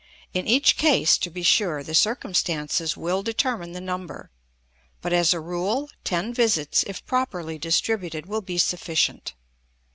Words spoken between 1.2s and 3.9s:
be sure, the circumstances will determine the